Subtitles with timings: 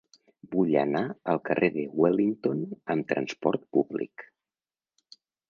[0.53, 1.01] Vull anar
[1.33, 2.65] al carrer de Wellington
[2.95, 4.27] amb trasport públic.